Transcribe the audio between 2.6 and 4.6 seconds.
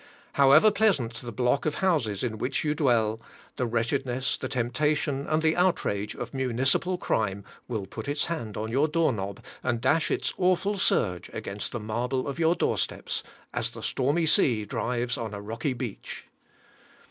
you dwell, the wretchedness, the